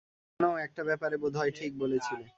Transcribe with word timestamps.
জানো, 0.39 0.49
একটা 0.65 0.81
ব্যাপারে 0.83 1.15
বোধহয় 1.17 1.51
ঠিক 1.51 1.71
বলেছিলে। 1.79 2.25